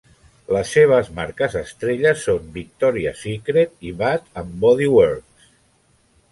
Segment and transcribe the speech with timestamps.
[0.53, 5.57] Les seves marques estrella són Victoria's Secret i Bath and Body Works.